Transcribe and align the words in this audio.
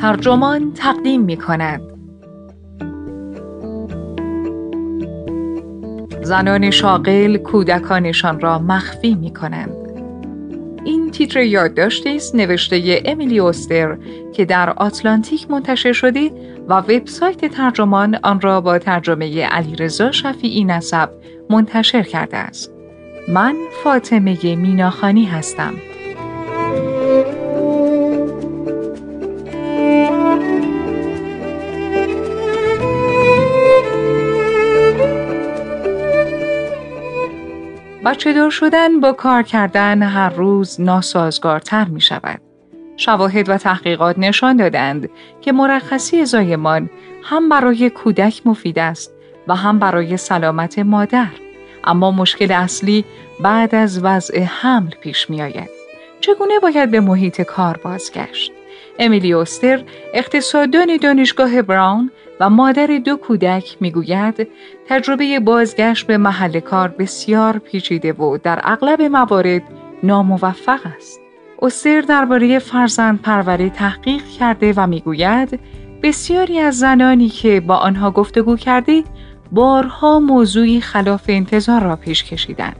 ترجمان 0.00 0.72
تقدیم 0.72 1.20
می 1.20 1.36
کند 1.36 1.80
زنان 6.22 6.70
شاغل 6.70 7.36
کودکانشان 7.36 8.40
را 8.40 8.58
مخفی 8.58 9.14
می 9.14 9.32
کنند 9.32 9.76
این 10.84 11.10
تیتر 11.10 11.42
یادداشتی 11.42 12.16
است 12.16 12.34
نوشته 12.34 13.02
امیلی 13.04 13.38
اوستر 13.38 13.98
که 14.32 14.44
در 14.44 14.70
آتلانتیک 14.70 15.50
منتشر 15.50 15.92
شده 15.92 16.30
و 16.68 16.74
وبسایت 16.74 17.44
ترجمان 17.44 18.18
آن 18.22 18.40
را 18.40 18.60
با 18.60 18.78
ترجمه 18.78 19.46
علیرضا 19.46 20.12
شفیعی 20.12 20.64
نسب 20.64 21.10
منتشر 21.50 22.02
کرده 22.02 22.36
است. 22.36 22.72
من 23.28 23.56
فاطمه 23.84 24.56
میناخانی 24.56 25.24
هستم. 25.24 25.74
بچه 38.10 38.32
دار 38.32 38.50
شدن 38.50 39.00
با 39.00 39.12
کار 39.12 39.42
کردن 39.42 40.02
هر 40.02 40.30
روز 40.30 40.80
ناسازگارتر 40.80 41.84
می 41.84 42.00
شود. 42.00 42.40
شواهد 42.96 43.48
و 43.48 43.58
تحقیقات 43.58 44.18
نشان 44.18 44.56
دادند 44.56 45.10
که 45.40 45.52
مرخصی 45.52 46.24
زایمان 46.24 46.90
هم 47.22 47.48
برای 47.48 47.90
کودک 47.90 48.42
مفید 48.44 48.78
است 48.78 49.12
و 49.48 49.54
هم 49.54 49.78
برای 49.78 50.16
سلامت 50.16 50.78
مادر. 50.78 51.30
اما 51.84 52.10
مشکل 52.10 52.52
اصلی 52.52 53.04
بعد 53.40 53.74
از 53.74 54.04
وضع 54.04 54.40
حمل 54.40 54.90
پیش 54.90 55.30
می 55.30 55.42
آید. 55.42 55.70
چگونه 56.20 56.58
باید 56.58 56.90
به 56.90 57.00
محیط 57.00 57.40
کار 57.40 57.80
بازگشت؟ 57.84 58.52
امیلی 58.98 59.32
اوستر 59.32 59.82
اقتصاددان 60.14 60.96
دانشگاه 60.96 61.62
براون 61.62 62.10
و 62.40 62.50
مادر 62.50 62.86
دو 62.86 63.16
کودک 63.16 63.76
می‌گوید 63.80 64.48
تجربه 64.88 65.40
بازگشت 65.40 66.06
به 66.06 66.16
محل 66.18 66.60
کار 66.60 66.88
بسیار 66.88 67.58
پیچیده 67.58 68.12
و 68.12 68.38
در 68.42 68.60
اغلب 68.64 69.02
موارد 69.02 69.62
ناموفق 70.02 70.80
است. 70.96 71.20
اوستر 71.56 72.00
درباره 72.00 72.58
فرزند 72.58 73.22
پروری 73.22 73.70
تحقیق 73.70 74.24
کرده 74.38 74.72
و 74.76 74.86
می‌گوید 74.86 75.60
بسیاری 76.02 76.58
از 76.58 76.78
زنانی 76.78 77.28
که 77.28 77.60
با 77.60 77.76
آنها 77.76 78.10
گفتگو 78.10 78.56
کرده 78.56 79.04
بارها 79.52 80.20
موضوعی 80.20 80.80
خلاف 80.80 81.24
انتظار 81.28 81.82
را 81.82 81.96
پیش 81.96 82.24
کشیدند. 82.24 82.76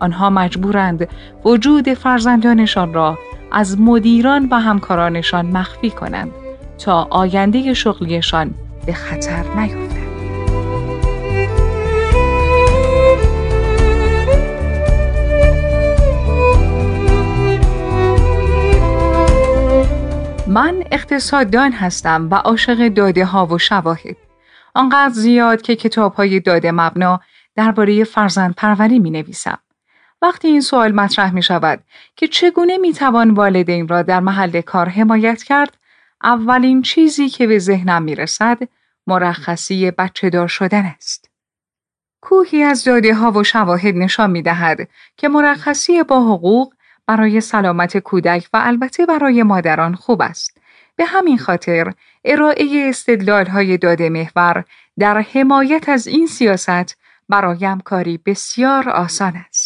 آنها 0.00 0.30
مجبورند 0.30 1.08
وجود 1.44 1.94
فرزندانشان 1.94 2.94
را 2.94 3.18
از 3.52 3.80
مدیران 3.80 4.48
و 4.50 4.60
همکارانشان 4.60 5.46
مخفی 5.46 5.90
کنند 5.90 6.30
تا 6.78 7.06
آینده 7.10 7.74
شغلیشان 7.74 8.54
به 8.86 8.92
خطر 8.92 9.42
نیفتد. 9.56 10.06
من 20.48 20.84
اقتصاددان 20.92 21.72
هستم 21.72 22.28
و 22.30 22.34
عاشق 22.34 22.88
داده 22.88 23.24
ها 23.24 23.46
و 23.46 23.58
شواهد. 23.58 24.16
آنقدر 24.74 25.14
زیاد 25.14 25.62
که 25.62 25.76
کتاب 25.76 26.14
های 26.14 26.40
داده 26.40 26.72
مبنا 26.72 27.20
درباره 27.56 28.04
فرزند 28.04 28.54
پروری 28.54 28.98
می 28.98 29.10
نویسم. 29.10 29.58
وقتی 30.22 30.48
این 30.48 30.60
سوال 30.60 30.92
مطرح 30.92 31.34
می 31.34 31.42
شود 31.42 31.80
که 32.16 32.28
چگونه 32.28 32.78
می 32.78 32.92
توان 32.92 33.30
والدین 33.30 33.88
را 33.88 34.02
در 34.02 34.20
محل 34.20 34.60
کار 34.60 34.88
حمایت 34.88 35.42
کرد، 35.42 35.76
اولین 36.22 36.82
چیزی 36.82 37.28
که 37.28 37.46
به 37.46 37.58
ذهنم 37.58 38.02
می 38.02 38.14
رسد 38.14 38.58
مرخصی 39.06 39.90
بچه 39.90 40.30
دار 40.30 40.48
شدن 40.48 40.84
است. 40.84 41.30
کوهی 42.20 42.62
از 42.62 42.84
داده 42.84 43.14
ها 43.14 43.32
و 43.32 43.44
شواهد 43.44 43.94
نشان 43.94 44.30
می 44.30 44.42
دهد 44.42 44.88
که 45.16 45.28
مرخصی 45.28 46.02
با 46.02 46.20
حقوق 46.20 46.74
برای 47.06 47.40
سلامت 47.40 47.98
کودک 47.98 48.48
و 48.52 48.60
البته 48.64 49.06
برای 49.06 49.42
مادران 49.42 49.94
خوب 49.94 50.22
است. 50.22 50.58
به 50.96 51.04
همین 51.04 51.38
خاطر 51.38 51.92
ارائه 52.24 52.86
استدلال 52.88 53.46
های 53.46 53.78
داده 53.78 54.08
محور 54.08 54.64
در 54.98 55.18
حمایت 55.18 55.88
از 55.88 56.06
این 56.06 56.26
سیاست 56.26 56.96
برایم 57.28 57.80
کاری 57.80 58.18
بسیار 58.26 58.88
آسان 58.88 59.36
است. 59.48 59.65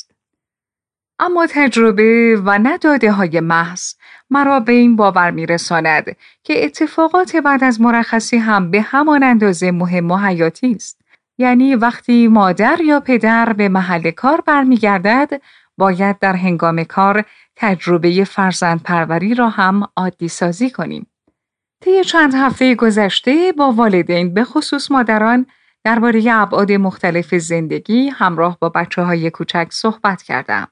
اما 1.22 1.46
تجربه 1.50 2.40
و 2.44 2.58
نداده 2.58 3.12
های 3.12 3.40
محض 3.40 3.94
مرا 4.30 4.60
به 4.60 4.72
این 4.72 4.96
باور 4.96 5.30
می 5.30 5.46
رساند 5.46 6.16
که 6.44 6.64
اتفاقات 6.64 7.36
بعد 7.36 7.64
از 7.64 7.80
مرخصی 7.80 8.36
هم 8.36 8.70
به 8.70 8.80
همان 8.80 9.22
اندازه 9.22 9.70
مهم 9.70 10.10
و 10.10 10.16
حیاتی 10.16 10.72
است. 10.72 11.00
یعنی 11.38 11.74
وقتی 11.74 12.28
مادر 12.28 12.80
یا 12.80 13.00
پدر 13.00 13.52
به 13.52 13.68
محل 13.68 14.10
کار 14.10 14.40
برمیگردد 14.40 15.40
باید 15.78 16.18
در 16.18 16.36
هنگام 16.36 16.84
کار 16.84 17.24
تجربه 17.56 18.24
فرزند 18.24 18.82
پروری 18.82 19.34
را 19.34 19.48
هم 19.48 19.82
عادی 19.96 20.28
سازی 20.28 20.70
کنیم. 20.70 21.06
طی 21.80 22.04
چند 22.04 22.34
هفته 22.34 22.74
گذشته 22.74 23.52
با 23.58 23.72
والدین 23.72 24.34
به 24.34 24.44
خصوص 24.44 24.90
مادران 24.90 25.46
درباره 25.84 26.22
ابعاد 26.30 26.72
مختلف 26.72 27.34
زندگی 27.34 28.08
همراه 28.08 28.58
با 28.60 28.68
بچه 28.68 29.02
های 29.02 29.30
کوچک 29.30 29.68
صحبت 29.70 30.22
کردم. 30.22 30.68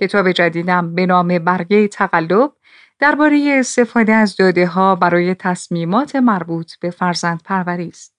کتاب 0.00 0.32
جدیدم 0.32 0.94
به 0.94 1.06
نام 1.06 1.38
برگه 1.38 1.88
تقلب 1.88 2.52
درباره 2.98 3.56
استفاده 3.60 4.12
از 4.12 4.36
داده 4.36 4.66
ها 4.66 4.94
برای 4.94 5.34
تصمیمات 5.34 6.16
مربوط 6.16 6.72
به 6.80 6.90
فرزند 6.90 7.42
پروری 7.44 7.88
است. 7.88 8.14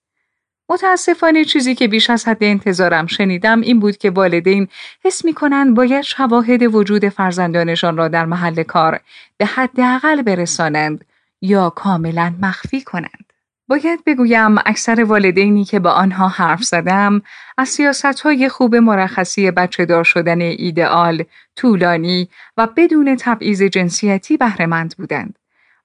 متاسفانه 0.68 1.44
چیزی 1.44 1.74
که 1.74 1.88
بیش 1.88 2.10
از 2.10 2.28
حد 2.28 2.44
انتظارم 2.44 3.06
شنیدم 3.06 3.60
این 3.60 3.80
بود 3.80 3.96
که 3.96 4.10
والدین 4.10 4.68
حس 5.04 5.24
می 5.24 5.34
کنند 5.34 5.74
باید 5.74 6.02
شواهد 6.02 6.74
وجود 6.74 7.08
فرزندانشان 7.08 7.96
را 7.96 8.08
در 8.08 8.24
محل 8.24 8.62
کار 8.62 9.00
به 9.36 9.46
حداقل 9.46 10.22
برسانند 10.22 11.04
یا 11.40 11.70
کاملا 11.70 12.34
مخفی 12.40 12.82
کنند. 12.82 13.25
باید 13.68 14.04
بگویم 14.04 14.58
اکثر 14.66 15.04
والدینی 15.04 15.64
که 15.64 15.78
با 15.78 15.90
آنها 15.90 16.28
حرف 16.28 16.64
زدم 16.64 17.22
از 17.58 17.68
سیاست 17.68 18.20
های 18.20 18.48
خوب 18.48 18.76
مرخصی 18.76 19.50
بچه 19.50 19.84
دار 19.84 20.04
شدن 20.04 20.40
ایدئال، 20.40 21.24
طولانی 21.56 22.28
و 22.56 22.68
بدون 22.76 23.16
تبعیض 23.20 23.62
جنسیتی 23.62 24.36
بهرهمند 24.36 24.94
بودند. 24.98 25.38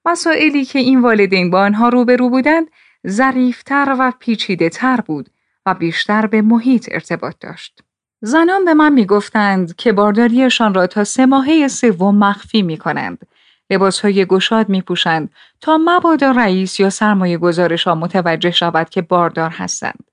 مسائلی 0.04 0.64
که 0.64 0.78
این 0.78 1.00
والدین 1.00 1.50
با 1.50 1.60
آنها 1.60 1.88
روبرو 1.88 2.28
بودند 2.28 2.66
ظریفتر 3.08 3.96
و 3.98 4.12
پیچیده 4.18 4.68
تر 4.68 5.00
بود 5.00 5.30
و 5.66 5.74
بیشتر 5.74 6.26
به 6.26 6.42
محیط 6.42 6.88
ارتباط 6.92 7.34
داشت. 7.40 7.82
زنان 8.20 8.64
به 8.64 8.74
من 8.74 8.92
می 8.92 9.06
گفتند 9.06 9.76
که 9.76 9.92
بارداریشان 9.92 10.74
را 10.74 10.86
تا 10.86 11.04
سه 11.04 11.26
ماهه 11.26 11.68
سوم 11.68 12.18
مخفی 12.18 12.62
می 12.62 12.76
کنند 12.76 13.26
های 14.02 14.24
گشاد 14.24 14.68
می 14.68 14.82
پوشند 14.82 15.30
تا 15.60 15.78
مبادا 15.84 16.30
رئیس 16.30 16.80
یا 16.80 16.90
سرمایه 16.90 17.38
گذارشان 17.38 17.98
متوجه 17.98 18.50
شود 18.50 18.90
که 18.90 19.02
باردار 19.02 19.50
هستند. 19.50 20.04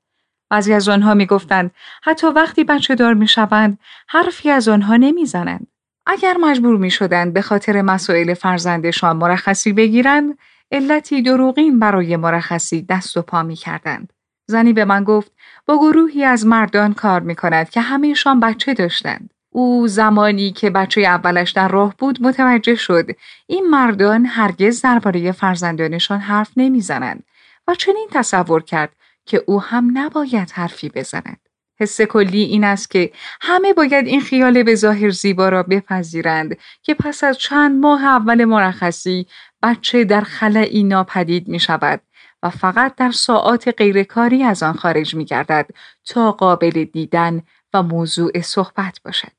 بعضی 0.50 0.74
از 0.74 0.90
آنها 0.90 1.14
می 1.14 1.26
گفتند 1.26 1.72
حتی 2.04 2.28
وقتی 2.28 2.64
بچه 2.64 2.96
دار 2.96 3.14
می 3.14 3.28
شوند 3.28 3.80
حرفی 4.08 4.50
از 4.50 4.68
آنها 4.68 4.96
نمی 4.96 5.26
زنند. 5.26 5.68
اگر 6.06 6.38
مجبور 6.38 6.78
می 6.78 6.92
شدند 6.92 7.34
به 7.34 7.42
خاطر 7.42 7.82
مسائل 7.82 8.34
فرزندشان 8.34 9.18
مرخصی 9.18 9.74
بگیرند 9.74 10.38
علتی 10.72 11.22
دروغین 11.22 11.80
برای 11.80 12.16
مرخصی 12.16 12.82
دست 12.82 13.18
و 13.18 13.22
پا 13.22 13.44
می 13.44 13.56
کردند. 13.56 14.14
زنی 14.46 14.74
به 14.74 14.86
من 14.86 15.04
گفت 15.04 15.32
با 15.66 15.78
گروهی 15.78 16.24
از 16.24 16.46
مردان 16.46 16.94
کار 16.94 17.22
می 17.22 17.36
کند 17.36 17.70
که 17.70 17.82
همهشان 17.82 18.40
بچه 18.40 18.74
داشتند. 18.74 19.30
او 19.50 19.88
زمانی 19.88 20.52
که 20.52 20.70
بچه 20.70 21.02
اولش 21.02 21.52
در 21.52 21.68
راه 21.68 21.96
بود 21.98 22.22
متوجه 22.22 22.76
شد 22.76 23.08
این 23.48 23.70
مردان 23.70 24.26
هرگز 24.26 24.82
درباره 24.82 25.32
فرزندانشان 25.32 26.20
حرف 26.20 26.52
نمی‌زنند 26.58 27.24
و 27.68 27.76
چنین 27.76 28.08
تصور 28.12 28.64
کرد 28.64 28.96
که 29.26 29.44
او 29.48 29.62
هم 29.62 29.92
نباید 29.98 30.52
حرفی 30.52 30.90
بزند. 30.90 31.40
حس 31.80 32.02
کلی 32.02 32.42
این 32.42 32.64
است 32.64 32.92
که 32.92 33.12
همه 33.42 33.74
باید 33.74 34.08
این 34.08 34.22
خیال 34.22 34.64
به 34.64 34.76
ظاهر 34.76 35.10
زیبا 35.10 35.50
را 35.50 35.64
بپذیرند 35.64 36.58
که 36.84 36.94
پس 36.94 37.24
از 37.24 37.38
چند 37.38 37.80
ماه 37.80 38.06
اول 38.06 38.46
مرخصی 38.46 39.28
بچه 39.64 40.04
در 40.04 40.22
خلعی 40.22 40.84
ناپدید 40.84 41.48
می 41.48 41.60
شود 41.60 42.02
و 42.44 42.50
فقط 42.50 42.96
در 42.96 43.12
ساعات 43.12 43.68
غیرکاری 43.78 44.44
از 44.44 44.64
آن 44.64 44.74
خارج 44.74 45.16
می 45.16 45.26
گردد 45.26 45.70
تا 46.06 46.32
قابل 46.32 46.84
دیدن 46.84 47.42
و 47.74 47.84
موضوع 47.84 48.42
صحبت 48.42 49.00
باشد. 49.06 49.39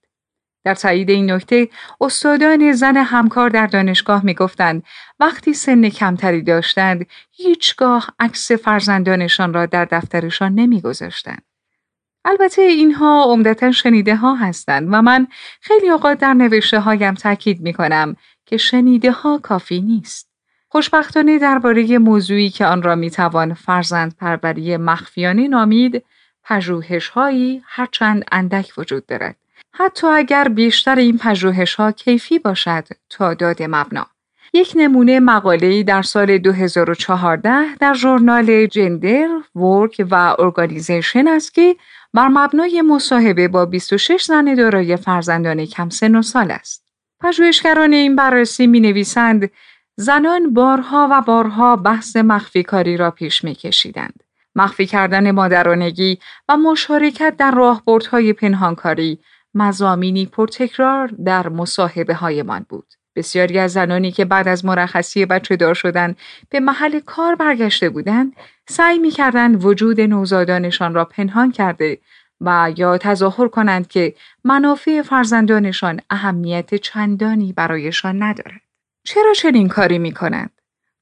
در 0.64 0.74
تایید 0.74 1.10
این 1.10 1.30
نکته 1.30 1.68
استادان 2.00 2.72
زن 2.72 2.96
همکار 2.96 3.50
در 3.50 3.66
دانشگاه 3.66 4.24
می‌گفتند 4.24 4.82
وقتی 5.20 5.54
سن 5.54 5.88
کمتری 5.88 6.42
داشتند 6.42 7.06
هیچگاه 7.32 8.06
عکس 8.18 8.52
فرزندانشان 8.52 9.54
را 9.54 9.66
در 9.66 9.84
دفترشان 9.84 10.54
نمیگذاشتند 10.54 11.42
البته 12.24 12.62
اینها 12.62 13.24
عمدتا 13.28 13.72
شنیده 13.72 14.16
ها 14.16 14.34
هستند 14.34 14.88
و 14.90 15.02
من 15.02 15.26
خیلی 15.60 15.90
اوقات 15.90 16.18
در 16.18 16.34
نوشته 16.34 16.80
هایم 16.80 17.14
تاکید 17.14 17.60
می 17.60 17.72
کنم 17.72 18.16
که 18.46 18.56
شنیده 18.56 19.12
ها 19.12 19.38
کافی 19.38 19.80
نیست. 19.80 20.30
خوشبختانه 20.68 21.38
درباره 21.38 21.98
موضوعی 21.98 22.50
که 22.50 22.66
آن 22.66 22.82
را 22.82 22.94
می‌توان 22.94 23.54
فرزند 23.54 24.16
پروری 24.16 24.76
مخفیانه 24.76 25.48
نامید 25.48 26.04
پژوهش 26.44 27.08
هایی 27.08 27.62
هرچند 27.66 28.24
اندک 28.32 28.72
وجود 28.78 29.06
دارد 29.06 29.36
حتی 29.72 30.06
اگر 30.06 30.48
بیشتر 30.48 30.96
این 30.96 31.18
پژوهش 31.18 31.74
ها 31.74 31.92
کیفی 31.92 32.38
باشد 32.38 32.84
تا 33.10 33.34
داد 33.34 33.62
مبنا 33.62 34.06
یک 34.52 34.72
نمونه 34.76 35.20
مقاله‌ای 35.20 35.84
در 35.84 36.02
سال 36.02 36.38
2014 36.38 37.74
در 37.74 37.94
ژورنال 37.94 38.66
جندر، 38.66 39.28
ورک 39.54 40.06
و 40.10 40.36
ارگانیزیشن 40.38 41.28
است 41.28 41.54
که 41.54 41.76
بر 42.14 42.28
مبنای 42.28 42.82
مصاحبه 42.82 43.48
با 43.48 43.66
26 43.66 44.24
زن 44.24 44.54
دارای 44.54 44.96
فرزندان 44.96 45.66
کم 45.66 45.88
سن 45.88 46.14
و 46.14 46.22
سال 46.22 46.50
است. 46.50 46.84
پژوهشگران 47.20 47.92
این 47.92 48.16
بررسی 48.16 48.66
می 48.66 48.80
نویسند 48.80 49.50
زنان 49.96 50.54
بارها 50.54 51.08
و 51.10 51.20
بارها 51.20 51.76
بحث 51.76 52.16
مخفی 52.16 52.62
کاری 52.62 52.96
را 52.96 53.10
پیش 53.10 53.44
می 53.44 53.54
کشیدند. 53.54 54.22
مخفی 54.56 54.86
کردن 54.86 55.30
مادرانگی 55.30 56.18
و 56.48 56.56
مشارکت 56.56 57.34
در 57.38 57.50
راهبردهای 57.50 58.32
پنهانکاری 58.32 59.18
مزامینی 59.54 60.26
پرتکرار 60.26 61.06
در 61.08 61.48
مصاحبه 61.48 62.14
هایمان 62.14 62.66
بود. 62.68 62.94
بسیاری 63.16 63.58
از 63.58 63.72
زنانی 63.72 64.12
که 64.12 64.24
بعد 64.24 64.48
از 64.48 64.64
مرخصی 64.64 65.26
بچه 65.26 65.56
دار 65.56 65.74
شدن 65.74 66.14
به 66.48 66.60
محل 66.60 67.00
کار 67.00 67.34
برگشته 67.34 67.88
بودند 67.88 68.36
سعی 68.68 68.98
می 68.98 69.12
وجود 69.54 70.00
نوزادانشان 70.00 70.94
را 70.94 71.04
پنهان 71.04 71.52
کرده 71.52 71.98
و 72.40 72.72
یا 72.76 72.98
تظاهر 72.98 73.48
کنند 73.48 73.88
که 73.88 74.14
منافع 74.44 75.02
فرزندانشان 75.02 76.00
اهمیت 76.10 76.74
چندانی 76.74 77.52
برایشان 77.52 78.22
ندارد. 78.22 78.60
چرا 79.04 79.32
چنین 79.32 79.68
کاری 79.68 79.98
می 79.98 80.12
کنند؟ 80.12 80.50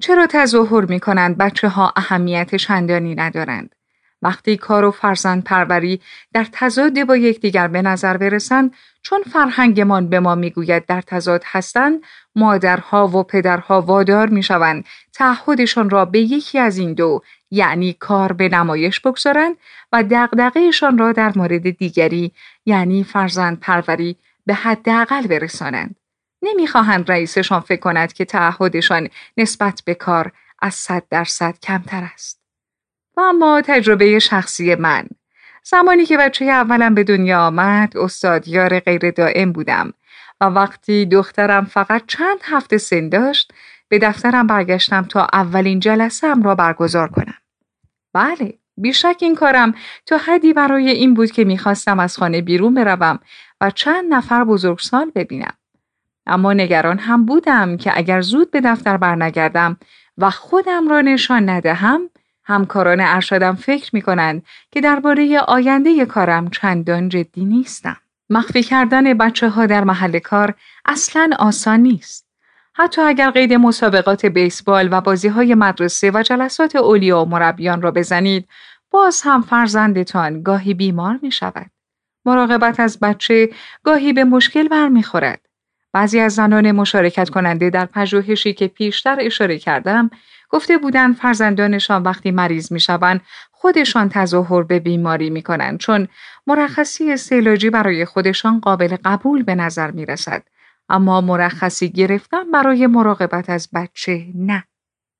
چرا 0.02 0.26
تظاهر 0.26 0.84
می 0.84 1.00
کنند 1.00 1.38
بچه 1.38 1.68
ها 1.68 1.92
اهمیت 1.96 2.54
چندانی 2.54 3.14
ندارند؟ 3.14 3.74
وقتی 4.22 4.56
کار 4.56 4.84
و 4.84 4.90
فرزند 4.90 5.44
پروری 5.44 6.00
در 6.32 6.46
تضاد 6.52 7.04
با 7.04 7.16
یکدیگر 7.16 7.68
به 7.68 7.82
نظر 7.82 8.16
برسند 8.16 8.74
چون 9.02 9.22
فرهنگمان 9.22 10.08
به 10.08 10.20
ما 10.20 10.34
می‌گوید 10.34 10.86
در 10.86 11.00
تضاد 11.00 11.42
هستند 11.46 12.00
مادرها 12.34 13.08
و 13.08 13.22
پدرها 13.22 13.80
وادار 13.80 14.28
می‌شوند 14.28 14.84
تعهدشان 15.12 15.90
را 15.90 16.04
به 16.04 16.20
یکی 16.20 16.58
از 16.58 16.78
این 16.78 16.94
دو 16.94 17.22
یعنی 17.50 17.92
کار 17.92 18.32
به 18.32 18.48
نمایش 18.48 19.00
بگذارند 19.00 19.56
و 19.92 20.04
دغدغهشان 20.10 20.98
را 20.98 21.12
در 21.12 21.32
مورد 21.36 21.70
دیگری 21.70 22.32
یعنی 22.66 23.04
فرزند 23.04 23.60
پروری 23.60 24.16
به 24.46 24.54
حداقل 24.54 25.26
برسانند. 25.26 25.96
نمی‌خواهند 26.42 27.10
رئیسشان 27.10 27.60
فکر 27.60 27.80
کند 27.80 28.12
که 28.12 28.24
تعهدشان 28.24 29.08
نسبت 29.36 29.82
به 29.84 29.94
کار 29.94 30.32
از 30.62 30.74
صد 30.74 31.02
درصد 31.10 31.58
کمتر 31.62 32.08
است. 32.14 32.47
اما 33.20 33.62
تجربه 33.64 34.18
شخصی 34.18 34.74
من 34.74 35.06
زمانی 35.62 36.06
که 36.06 36.16
بچه 36.16 36.44
اولم 36.44 36.94
به 36.94 37.04
دنیا 37.04 37.46
آمد 37.46 37.96
استادیار 37.96 38.80
غیر 38.80 39.10
دائم 39.10 39.52
بودم 39.52 39.92
و 40.40 40.44
وقتی 40.44 41.06
دخترم 41.06 41.64
فقط 41.64 42.02
چند 42.06 42.38
هفته 42.42 42.78
سن 42.78 43.08
داشت 43.08 43.52
به 43.88 43.98
دفترم 43.98 44.46
برگشتم 44.46 45.02
تا 45.02 45.26
اولین 45.32 45.80
جلسه 45.80 46.34
را 46.34 46.54
برگزار 46.54 47.08
کنم. 47.08 47.34
بله، 48.12 48.54
بیشک 48.76 49.16
این 49.20 49.34
کارم 49.34 49.74
تا 50.06 50.16
حدی 50.16 50.52
برای 50.52 50.90
این 50.90 51.14
بود 51.14 51.30
که 51.30 51.44
می‌خواستم 51.44 52.00
از 52.00 52.16
خانه 52.16 52.42
بیرون 52.42 52.74
بروم 52.74 53.18
و 53.60 53.70
چند 53.70 54.14
نفر 54.14 54.44
بزرگسال 54.44 55.12
ببینم. 55.14 55.54
اما 56.26 56.52
نگران 56.52 56.98
هم 56.98 57.24
بودم 57.24 57.76
که 57.76 57.92
اگر 57.94 58.20
زود 58.20 58.50
به 58.50 58.60
دفتر 58.60 58.96
برنگردم 58.96 59.76
و 60.18 60.30
خودم 60.30 60.88
را 60.88 61.00
نشان 61.00 61.48
ندهم 61.48 62.10
همکاران 62.48 63.00
ارشدم 63.00 63.54
فکر 63.54 63.90
می 63.92 64.02
کنند 64.02 64.42
که 64.70 64.80
درباره 64.80 65.38
آینده 65.38 66.06
کارم 66.06 66.50
چندان 66.50 67.08
جدی 67.08 67.44
نیستم. 67.44 67.96
مخفی 68.30 68.62
کردن 68.62 69.14
بچه 69.14 69.48
ها 69.48 69.66
در 69.66 69.84
محل 69.84 70.18
کار 70.18 70.54
اصلا 70.84 71.30
آسان 71.38 71.80
نیست. 71.80 72.28
حتی 72.74 73.02
اگر 73.02 73.30
قید 73.30 73.52
مسابقات 73.52 74.26
بیسبال 74.26 74.88
و 74.92 75.00
بازی 75.00 75.28
های 75.28 75.54
مدرسه 75.54 76.10
و 76.10 76.22
جلسات 76.22 76.76
اولیا 76.76 77.22
و 77.22 77.28
مربیان 77.28 77.82
را 77.82 77.90
بزنید، 77.90 78.48
باز 78.90 79.22
هم 79.22 79.42
فرزندتان 79.42 80.42
گاهی 80.42 80.74
بیمار 80.74 81.18
می 81.22 81.32
شود. 81.32 81.70
مراقبت 82.24 82.80
از 82.80 83.00
بچه 83.00 83.50
گاهی 83.84 84.12
به 84.12 84.24
مشکل 84.24 84.68
برمیخورد. 84.68 85.47
بعضی 85.92 86.20
از 86.20 86.34
زنان 86.34 86.72
مشارکت 86.72 87.30
کننده 87.30 87.70
در 87.70 87.86
پژوهشی 87.86 88.52
که 88.52 88.68
پیشتر 88.68 89.16
اشاره 89.20 89.58
کردم 89.58 90.10
گفته 90.50 90.78
بودند 90.78 91.16
فرزندانشان 91.16 92.02
وقتی 92.02 92.30
مریض 92.30 92.72
می‌شوند 92.72 93.20
خودشان 93.52 94.08
تظاهر 94.08 94.62
به 94.62 94.78
بیماری 94.78 95.30
می‌کنند 95.30 95.78
چون 95.78 96.08
مرخصی 96.46 97.16
سیلاجی 97.16 97.70
برای 97.70 98.04
خودشان 98.04 98.60
قابل 98.60 98.96
قبول 99.04 99.42
به 99.42 99.54
نظر 99.54 99.90
می 99.90 100.06
رسد. 100.06 100.42
اما 100.88 101.20
مرخصی 101.20 101.88
گرفتن 101.88 102.50
برای 102.50 102.86
مراقبت 102.86 103.50
از 103.50 103.68
بچه 103.74 104.26
نه. 104.34 104.64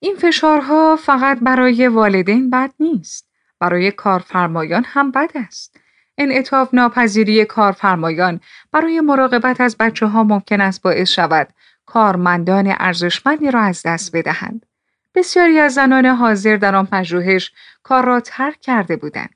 این 0.00 0.16
فشارها 0.16 0.96
فقط 0.96 1.38
برای 1.40 1.88
والدین 1.88 2.50
بد 2.50 2.70
نیست. 2.80 3.28
برای 3.60 3.90
کارفرمایان 3.90 4.84
هم 4.86 5.10
بد 5.10 5.30
است. 5.34 5.80
انعطاف 6.18 6.74
ناپذیری 6.74 7.44
کارفرمایان 7.44 8.40
برای 8.72 9.00
مراقبت 9.00 9.60
از 9.60 9.76
بچه 9.76 10.06
ها 10.06 10.24
ممکن 10.24 10.60
است 10.60 10.82
باعث 10.82 11.10
شود 11.10 11.48
کارمندان 11.86 12.74
ارزشمندی 12.78 13.50
را 13.50 13.60
از 13.60 13.82
دست 13.86 14.16
بدهند. 14.16 14.66
بسیاری 15.14 15.58
از 15.58 15.74
زنان 15.74 16.06
حاضر 16.06 16.56
در 16.56 16.76
آن 16.76 16.86
پژوهش 16.86 17.52
کار 17.82 18.04
را 18.04 18.20
ترک 18.20 18.60
کرده 18.60 18.96
بودند. 18.96 19.34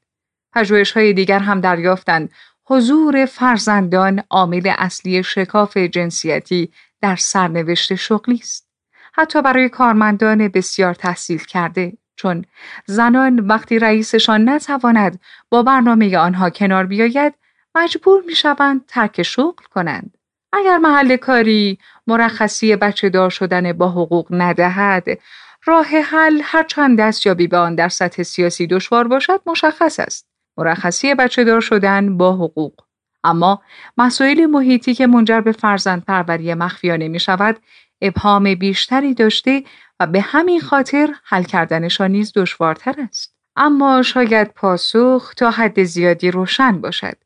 پژوهش 0.53 0.93
های 0.93 1.13
دیگر 1.13 1.39
هم 1.39 1.61
دریافتند 1.61 2.31
حضور 2.65 3.27
فرزندان 3.27 4.23
عامل 4.31 4.73
اصلی 4.79 5.23
شکاف 5.23 5.77
جنسیتی 5.77 6.73
در 7.01 7.17
سرنوشت 7.17 7.95
شغلی 7.95 8.39
است. 8.43 8.69
حتی 9.13 9.43
برای 9.43 9.69
کارمندان 9.69 10.49
بسیار 10.49 10.95
تحصیل 10.95 11.39
کرده 11.39 11.93
چون 12.23 12.45
زنان 12.87 13.41
وقتی 13.41 13.79
رئیسشان 13.79 14.49
نتواند 14.49 15.21
با 15.51 15.63
برنامه 15.63 16.19
آنها 16.19 16.51
کنار 16.51 16.87
بیاید 16.87 17.35
مجبور 17.75 18.23
می 18.27 18.35
شوند 18.35 18.87
ترک 18.89 19.23
شغل 19.23 19.65
کنند. 19.71 20.19
اگر 20.53 20.79
محل 20.79 21.17
کاری 21.17 21.79
مرخصی 22.07 22.77
بچه 22.77 23.09
دار 23.09 23.31
شدن 23.31 23.73
با 23.73 23.89
حقوق 23.89 24.27
ندهد 24.31 25.07
راه 25.65 25.87
حل 25.87 26.41
هر 26.45 26.63
چند 26.63 26.99
دستیابی 27.01 27.47
به 27.47 27.57
آن 27.57 27.75
در 27.75 27.89
سطح 27.89 28.23
سیاسی 28.23 28.67
دشوار 28.67 29.09
باشد 29.09 29.41
مشخص 29.47 30.01
است. 30.01 30.27
مرخصی 30.57 31.15
بچه 31.15 31.45
دار 31.45 31.61
شدن 31.61 32.17
با 32.17 32.33
حقوق. 32.33 32.75
اما 33.25 33.63
مسائل 33.99 34.47
محیطی 34.47 34.95
که 34.95 35.07
منجر 35.07 35.41
به 35.41 35.53
فرزند 35.53 36.05
پروری 36.05 36.55
مخفیانه 36.55 37.09
می 37.09 37.21
شود 37.21 37.59
ابهام 38.03 38.55
بیشتری 38.55 39.15
داشته 39.15 39.65
و 40.01 40.07
به 40.07 40.21
همین 40.21 40.61
خاطر 40.61 41.09
حل 41.25 41.43
کردنشان 41.43 42.11
نیز 42.11 42.33
دشوارتر 42.37 42.95
است. 43.09 43.35
اما 43.57 44.03
شاید 44.03 44.49
پاسخ 44.49 45.35
تا 45.37 45.51
حد 45.51 45.83
زیادی 45.83 46.31
روشن 46.31 46.81
باشد. 46.81 47.17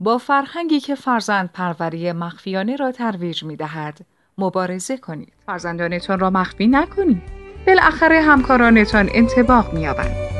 با 0.00 0.18
فرهنگی 0.18 0.80
که 0.80 0.94
فرزند 0.94 1.52
پروری 1.52 2.12
مخفیانه 2.12 2.76
را 2.76 2.92
ترویج 2.92 3.44
می 3.44 3.56
دهد، 3.56 3.98
مبارزه 4.38 4.96
کنید. 4.96 5.32
فرزندانتان 5.46 6.18
را 6.18 6.30
مخفی 6.30 6.66
نکنید. 6.66 7.22
بالاخره 7.66 8.20
همکارانتان 8.20 9.10
انتباق 9.12 9.74
می‌یابند. 9.74 10.16
این 10.16 10.33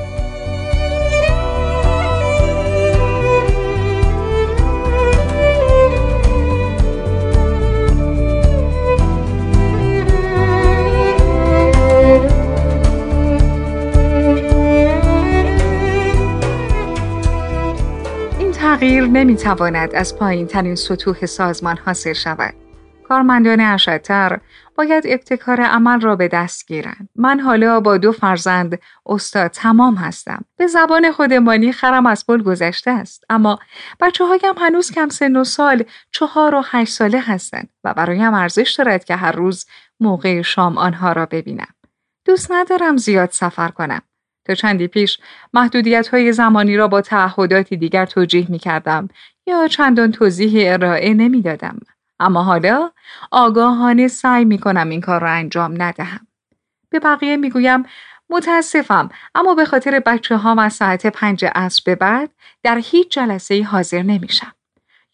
تغییر 18.84 19.04
نمی‌تواند 19.04 19.94
از 19.94 20.18
پایین 20.18 20.46
ترین 20.46 20.74
سطوح 20.74 21.26
سازمان 21.26 21.78
حاصل 21.86 22.12
شود. 22.12 22.54
کارمندان 23.08 23.60
ارشدتر 23.60 24.40
باید 24.74 25.04
ابتکار 25.06 25.60
عمل 25.60 26.00
را 26.00 26.16
به 26.16 26.28
دست 26.28 26.66
گیرند. 26.66 27.08
من 27.16 27.40
حالا 27.40 27.80
با 27.80 27.96
دو 27.96 28.12
فرزند 28.12 28.78
استاد 29.06 29.50
تمام 29.50 29.94
هستم. 29.94 30.44
به 30.56 30.66
زبان 30.66 31.12
خودمانی 31.12 31.72
خرم 31.72 32.06
از 32.06 32.26
پل 32.26 32.42
گذشته 32.42 32.90
است. 32.90 33.24
اما 33.30 33.58
بچه 34.00 34.24
هایم 34.24 34.54
هنوز 34.58 34.92
کم 34.92 35.08
سن 35.08 35.36
و 35.36 35.44
سال 35.44 35.84
چهار 36.10 36.54
و 36.54 36.62
هشت 36.66 36.92
ساله 36.92 37.20
هستند 37.20 37.68
و 37.84 37.94
برایم 37.94 38.34
ارزش 38.34 38.74
دارد 38.78 39.04
که 39.04 39.16
هر 39.16 39.32
روز 39.32 39.66
موقع 40.00 40.42
شام 40.42 40.78
آنها 40.78 41.12
را 41.12 41.26
ببینم. 41.26 41.74
دوست 42.24 42.52
ندارم 42.52 42.96
زیاد 42.96 43.30
سفر 43.30 43.68
کنم. 43.68 44.00
تا 44.44 44.54
چندی 44.54 44.88
پیش 44.88 45.18
محدودیت 45.54 46.08
های 46.08 46.32
زمانی 46.32 46.76
را 46.76 46.88
با 46.88 47.00
تعهداتی 47.00 47.76
دیگر 47.76 48.06
توجیه 48.06 48.46
می 48.50 48.58
کردم 48.58 49.08
یا 49.46 49.68
چندان 49.68 50.12
توضیح 50.12 50.72
ارائه 50.72 51.14
نمی 51.14 51.42
دادم. 51.42 51.78
اما 52.20 52.42
حالا 52.42 52.90
آگاهانه 53.30 54.08
سعی 54.08 54.44
می 54.44 54.58
کنم 54.58 54.88
این 54.88 55.00
کار 55.00 55.20
را 55.20 55.30
انجام 55.30 55.82
ندهم. 55.82 56.26
به 56.90 56.98
بقیه 57.00 57.36
می‌گویم 57.36 57.82
متاسفم 58.30 59.08
اما 59.34 59.54
به 59.54 59.64
خاطر 59.64 60.02
بچه 60.06 60.36
هام 60.36 60.58
از 60.58 60.72
ساعت 60.72 61.06
پنج 61.06 61.44
عصر 61.54 61.82
به 61.86 61.94
بعد 61.94 62.30
در 62.62 62.80
هیچ 62.84 63.08
جلسه 63.10 63.62
حاضر 63.62 64.02
نمیشم. 64.02 64.52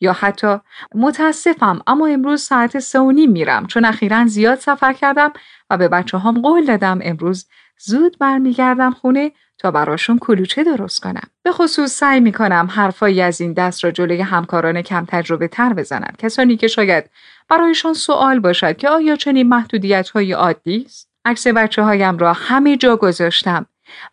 یا 0.01 0.13
حتی 0.13 0.59
متاسفم 0.95 1.81
اما 1.87 2.07
امروز 2.07 2.43
ساعت 2.43 2.79
سه 2.79 3.01
و 3.01 3.11
نیم 3.11 3.31
میرم 3.31 3.67
چون 3.67 3.85
اخیرا 3.85 4.27
زیاد 4.27 4.59
سفر 4.59 4.93
کردم 4.93 5.33
و 5.71 5.77
به 5.77 5.89
بچه 5.89 6.19
هم 6.19 6.41
قول 6.43 6.65
دادم 6.65 6.99
امروز 7.03 7.47
زود 7.83 8.19
برمیگردم 8.19 8.91
خونه 8.91 9.33
تا 9.59 9.71
براشون 9.71 10.19
کلوچه 10.19 10.65
درست 10.65 11.01
کنم. 11.01 11.31
به 11.43 11.53
خصوص 11.53 11.93
سعی 11.93 12.21
می 12.21 12.33
کنم 12.33 12.69
حرفایی 12.71 13.23
از 13.23 13.41
این 13.41 13.53
دست 13.53 13.85
را 13.85 13.91
جلوی 13.91 14.21
همکاران 14.21 14.83
کم 14.83 15.05
تجربه 15.09 15.49
تر 15.49 15.73
بزنم. 15.73 16.15
کسانی 16.19 16.57
که 16.57 16.67
شاید 16.67 17.11
برایشان 17.49 17.95
سوال 17.95 18.41
باشد 18.41 18.77
که 18.77 18.89
آیا 18.89 19.17
چنین 19.17 19.49
محدودیت 19.49 20.09
های 20.09 20.33
عادی 20.33 20.85
است؟ 20.87 21.11
عکس 21.25 21.47
بچه 21.47 21.83
هایم 21.83 22.19
را 22.19 22.33
همه 22.33 22.77
جا 22.77 22.97
گذاشتم 22.97 23.67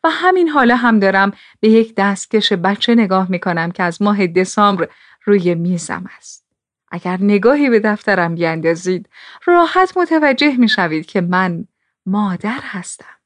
و 0.04 0.10
همین 0.12 0.50
حالا 0.50 0.76
هم 0.76 1.00
دارم 1.00 1.32
به 1.60 1.70
یک 1.70 1.94
دستکش 1.98 2.54
بچه 2.54 2.96
نگاه 2.96 3.32
می 3.32 3.40
کنم 3.40 3.72
که 3.72 3.84
از 3.84 4.02
ماه 4.02 4.28
دسامبر 4.28 4.88
روی 5.24 5.56
میزم 5.56 6.06
است. 6.18 6.48
اگر 6.92 7.18
نگاهی 7.22 7.70
به 7.70 7.80
دفترم 7.80 8.36
بیاندازید 8.36 9.10
راحت 9.46 9.98
متوجه 9.98 10.58
می 10.58 10.70
شوید 10.70 11.06
که 11.06 11.22
من 11.22 11.66
مادر 12.06 12.60
هستم. 12.62 13.17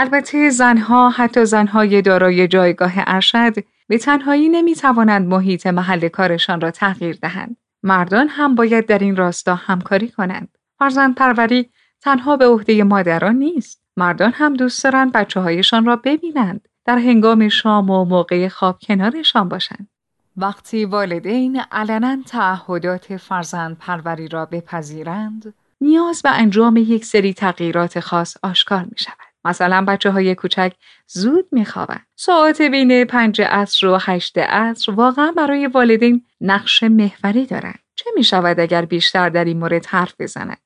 البته 0.00 0.50
زنها 0.50 1.10
حتی 1.10 1.44
زنهای 1.44 2.02
دارای 2.02 2.48
جایگاه 2.48 2.92
ارشد 2.96 3.54
به 3.88 3.98
تنهایی 3.98 4.48
نمی 4.48 4.74
توانند 4.74 5.28
محیط 5.28 5.66
محل 5.66 6.08
کارشان 6.08 6.60
را 6.60 6.70
تغییر 6.70 7.18
دهند. 7.22 7.56
مردان 7.82 8.28
هم 8.28 8.54
باید 8.54 8.86
در 8.86 8.98
این 8.98 9.16
راستا 9.16 9.54
همکاری 9.54 10.08
کنند. 10.08 10.58
فرزند 10.78 11.14
پروری 11.14 11.70
تنها 12.00 12.36
به 12.36 12.46
عهده 12.46 12.84
مادران 12.84 13.36
نیست. 13.36 13.82
مردان 13.96 14.32
هم 14.34 14.54
دوست 14.54 14.84
دارند 14.84 15.12
بچه 15.12 15.40
هایشان 15.40 15.84
را 15.84 15.96
ببینند. 15.96 16.68
در 16.84 16.98
هنگام 16.98 17.48
شام 17.48 17.90
و 17.90 18.04
موقع 18.04 18.48
خواب 18.48 18.78
کنارشان 18.78 19.48
باشند. 19.48 19.88
وقتی 20.36 20.84
والدین 20.84 21.60
علنا 21.72 22.18
تعهدات 22.26 23.16
فرزند 23.16 23.78
پروری 23.78 24.28
را 24.28 24.46
بپذیرند، 24.46 25.54
نیاز 25.80 26.22
به 26.22 26.30
انجام 26.30 26.76
یک 26.76 27.04
سری 27.04 27.34
تغییرات 27.34 28.00
خاص 28.00 28.36
آشکار 28.42 28.82
می 28.82 28.98
شود. 28.98 29.29
مثلا 29.44 29.84
بچه 29.84 30.10
های 30.10 30.34
کوچک 30.34 30.72
زود 31.06 31.46
میخوابند. 31.52 32.06
ساعت 32.16 32.62
بین 32.62 33.04
پنج 33.04 33.42
عصر 33.42 33.86
و 33.86 33.98
هشت 34.00 34.38
عصر 34.38 34.92
واقعا 34.92 35.32
برای 35.36 35.66
والدین 35.66 36.24
نقش 36.40 36.82
محوری 36.82 37.46
دارند. 37.46 37.78
چه 37.94 38.10
می 38.14 38.24
شود 38.24 38.60
اگر 38.60 38.84
بیشتر 38.84 39.28
در 39.28 39.44
این 39.44 39.58
مورد 39.58 39.86
حرف 39.86 40.14
بزنند؟ 40.18 40.60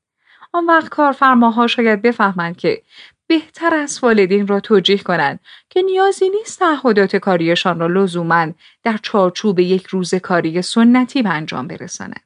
آن 0.52 0.66
وقت 0.66 0.88
کارفرماها 0.88 1.66
شاید 1.66 2.02
بفهمند 2.02 2.56
که 2.56 2.82
بهتر 3.26 3.74
از 3.74 3.98
والدین 4.02 4.46
را 4.46 4.60
توجیه 4.60 4.98
کنند 4.98 5.40
که 5.70 5.82
نیازی 5.82 6.28
نیست 6.28 6.58
تعهدات 6.58 7.16
کاریشان 7.16 7.80
را 7.80 7.86
لزوما 7.86 8.46
در 8.82 8.98
چارچوب 9.02 9.58
یک 9.58 9.86
روز 9.86 10.14
کاری 10.14 10.62
سنتی 10.62 11.22
به 11.22 11.28
انجام 11.28 11.68
برسانند. 11.68 12.24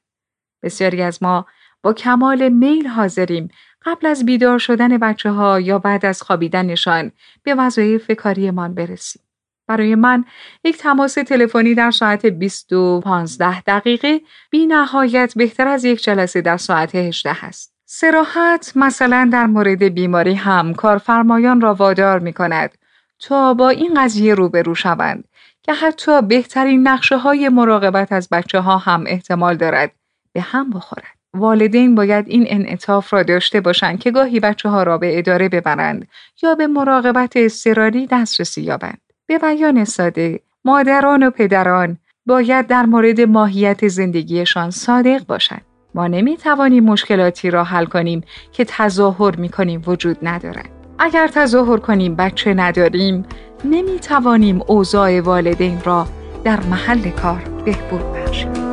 بسیاری 0.62 1.02
از 1.02 1.22
ما 1.22 1.46
با 1.82 1.92
کمال 1.92 2.48
میل 2.48 2.86
حاضریم 2.86 3.48
قبل 3.84 4.06
از 4.06 4.26
بیدار 4.26 4.58
شدن 4.58 4.98
بچه 4.98 5.30
ها 5.30 5.60
یا 5.60 5.78
بعد 5.78 6.06
از 6.06 6.22
خوابیدنشان 6.22 7.12
به 7.42 7.54
وظایف 7.54 8.10
کاریمان 8.10 8.74
برسیم. 8.74 9.22
برای 9.68 9.94
من 9.94 10.24
یک 10.64 10.76
تماس 10.76 11.14
تلفنی 11.14 11.74
در 11.74 11.90
ساعت 11.90 12.26
20 12.26 12.72
و 12.72 13.00
15 13.00 13.60
دقیقه 13.60 14.20
بی 14.50 14.66
نهایت 14.66 15.32
بهتر 15.36 15.68
از 15.68 15.84
یک 15.84 16.02
جلسه 16.02 16.40
در 16.40 16.56
ساعت 16.56 16.94
18 16.94 17.44
است. 17.44 17.74
سراحت 17.84 18.72
مثلا 18.76 19.28
در 19.32 19.46
مورد 19.46 19.82
بیماری 19.82 20.34
هم 20.34 20.74
کارفرمایان 20.74 21.60
را 21.60 21.74
وادار 21.74 22.18
می 22.18 22.32
کند 22.32 22.78
تا 23.18 23.54
با 23.54 23.68
این 23.68 24.04
قضیه 24.04 24.34
روبرو 24.34 24.74
شوند 24.74 25.24
که 25.62 25.72
حتی 25.72 26.22
بهترین 26.22 26.88
نقشه 26.88 27.16
های 27.16 27.48
مراقبت 27.48 28.12
از 28.12 28.28
بچه 28.28 28.60
ها 28.60 28.78
هم 28.78 29.04
احتمال 29.06 29.56
دارد 29.56 29.92
به 30.32 30.40
هم 30.40 30.70
بخورد. 30.70 31.17
والدین 31.34 31.94
باید 31.94 32.28
این 32.28 32.44
انعطاف 32.48 33.12
را 33.12 33.22
داشته 33.22 33.60
باشند 33.60 34.00
که 34.00 34.10
گاهی 34.10 34.40
بچه 34.40 34.68
ها 34.68 34.82
را 34.82 34.98
به 34.98 35.18
اداره 35.18 35.48
ببرند 35.48 36.08
یا 36.42 36.54
به 36.54 36.66
مراقبت 36.66 37.32
اضطراری 37.36 38.06
دسترسی 38.06 38.62
یابند. 38.62 39.00
به 39.26 39.38
بیان 39.38 39.84
ساده، 39.84 40.40
مادران 40.64 41.22
و 41.22 41.30
پدران 41.30 41.98
باید 42.26 42.66
در 42.66 42.86
مورد 42.86 43.20
ماهیت 43.20 43.88
زندگیشان 43.88 44.70
صادق 44.70 45.26
باشند. 45.26 45.62
ما 45.94 46.06
نمی 46.06 46.36
توانیم 46.36 46.84
مشکلاتی 46.84 47.50
را 47.50 47.64
حل 47.64 47.84
کنیم 47.84 48.24
که 48.52 48.64
تظاهر 48.64 49.36
می 49.36 49.48
کنیم 49.48 49.82
وجود 49.86 50.16
ندارند. 50.22 50.68
اگر 50.98 51.26
تظاهر 51.26 51.76
کنیم 51.76 52.16
بچه 52.16 52.54
نداریم 52.54 53.24
نمی 53.64 53.98
توانیم 53.98 54.60
اوضاع 54.66 55.20
والدین 55.20 55.80
را 55.84 56.06
در 56.44 56.60
محل 56.60 57.10
کار 57.10 57.42
بهبود 57.64 58.12
بخشیم. 58.12 58.67